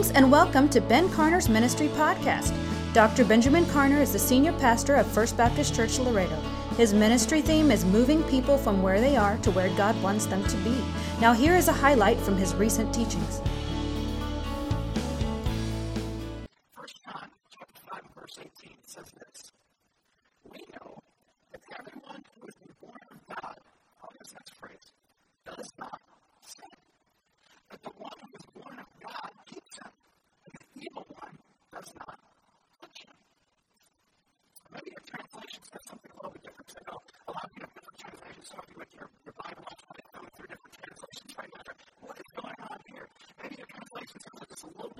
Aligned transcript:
Greetings 0.00 0.16
and 0.16 0.32
welcome 0.32 0.66
to 0.70 0.80
Ben 0.80 1.10
Carner's 1.10 1.50
Ministry 1.50 1.88
Podcast. 1.88 2.56
Dr. 2.94 3.22
Benjamin 3.22 3.66
Carner 3.66 4.00
is 4.00 4.14
the 4.14 4.18
senior 4.18 4.54
pastor 4.54 4.94
of 4.94 5.06
First 5.06 5.36
Baptist 5.36 5.74
Church 5.74 5.98
Laredo. 5.98 6.40
His 6.78 6.94
ministry 6.94 7.42
theme 7.42 7.70
is 7.70 7.84
moving 7.84 8.22
people 8.22 8.56
from 8.56 8.80
where 8.80 8.98
they 8.98 9.18
are 9.18 9.36
to 9.42 9.50
where 9.50 9.68
God 9.76 10.02
wants 10.02 10.24
them 10.24 10.42
to 10.44 10.56
be. 10.64 10.74
Now, 11.20 11.34
here 11.34 11.54
is 11.54 11.68
a 11.68 11.74
highlight 11.74 12.18
from 12.18 12.38
his 12.38 12.54
recent 12.54 12.94
teachings. 12.94 13.42
does 31.80 31.96
not 31.96 32.12
touch 32.84 32.98
him. 33.08 33.16
Maybe 34.68 34.92
your 34.92 35.04
translation 35.08 35.60
says 35.64 35.84
something 35.88 36.12
a 36.12 36.16
little 36.20 36.34
bit 36.36 36.44
different. 36.44 36.68
I 36.76 36.82
know 36.92 37.00
a 37.00 37.32
lot 37.32 37.44
of 37.48 37.52
you 37.56 37.62
have 37.64 37.72
different 37.72 37.98
translations, 38.04 38.46
so 38.52 38.54
if 38.60 38.66
you 38.68 38.76
look 38.76 38.92
your, 38.92 39.08
your 39.24 39.36
Bible, 39.40 39.64
that's 39.64 39.84
why 39.88 39.96
I'm 39.96 40.12
going 40.12 40.32
through 40.36 40.50
different 40.52 40.74
translations 40.76 41.30
right 41.40 41.52
to 41.56 41.72
what 42.04 42.16
is 42.20 42.30
going 42.36 42.60
on 42.68 42.78
here. 42.84 43.06
Maybe 43.40 43.54
your 43.64 43.70
translation 43.72 44.18
says 44.20 44.36
it 44.44 44.48
just 44.52 44.64
a 44.68 44.72
little 44.76 44.92
bit 44.92 44.99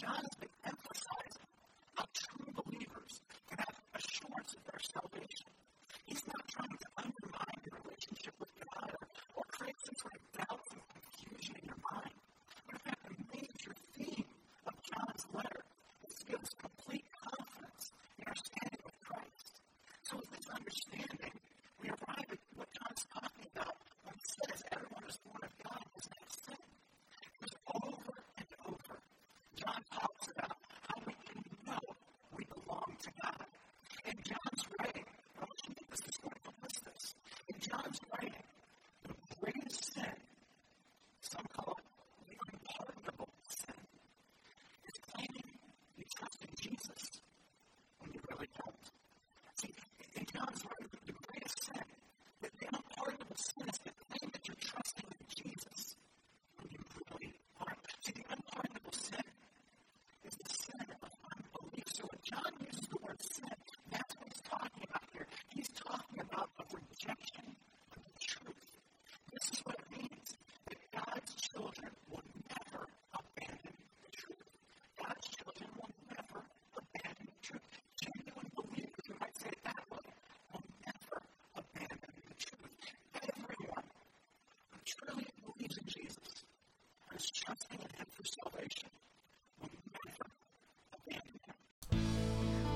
John 0.00 0.16
has 0.16 0.34
been 0.40 0.48
emphasizing 0.64 1.44
how 1.94 2.04
true 2.14 2.54
believers 2.56 3.20
can 3.50 3.58
have 3.58 3.76
assurance 3.94 4.54
of 4.56 4.64
their 4.64 4.80
salvation. 4.80 5.59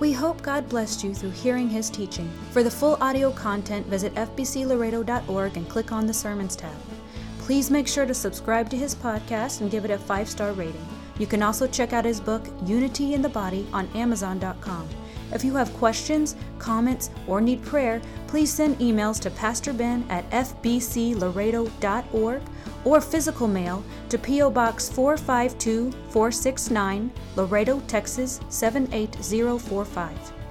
We 0.00 0.12
hope 0.12 0.42
God 0.42 0.68
blessed 0.68 1.04
you 1.04 1.14
through 1.14 1.30
hearing 1.30 1.68
his 1.68 1.88
teaching. 1.88 2.30
For 2.50 2.62
the 2.62 2.70
full 2.70 2.96
audio 3.00 3.30
content, 3.30 3.86
visit 3.86 4.14
fbclaredo.org 4.14 5.56
and 5.56 5.68
click 5.68 5.92
on 5.92 6.06
the 6.06 6.12
Sermons 6.12 6.56
tab. 6.56 6.76
Please 7.38 7.70
make 7.70 7.86
sure 7.86 8.04
to 8.04 8.14
subscribe 8.14 8.68
to 8.70 8.76
his 8.76 8.94
podcast 8.94 9.60
and 9.60 9.70
give 9.70 9.84
it 9.84 9.90
a 9.90 9.98
five 9.98 10.28
star 10.28 10.52
rating. 10.52 10.86
You 11.18 11.26
can 11.26 11.42
also 11.42 11.66
check 11.66 11.92
out 11.92 12.04
his 12.04 12.20
book, 12.20 12.44
Unity 12.66 13.14
in 13.14 13.22
the 13.22 13.28
Body, 13.28 13.66
on 13.72 13.88
Amazon.com. 13.94 14.88
If 15.32 15.44
you 15.44 15.54
have 15.54 15.72
questions, 15.74 16.34
comments, 16.58 17.10
or 17.26 17.40
need 17.40 17.62
prayer, 17.62 18.02
please 18.26 18.52
send 18.52 18.78
emails 18.78 19.18
to 19.20 19.30
Pastor 19.30 19.72
Ben 19.72 20.04
at 20.08 20.28
fbclaredo.org 20.30 22.42
or 22.84 23.00
physical 23.00 23.48
mail 23.48 23.82
to 24.10 24.18
P.O. 24.18 24.50
Box 24.50 24.90
452469, 24.90 27.10
Laredo, 27.36 27.80
Texas 27.86 28.40
78045. 28.48 30.43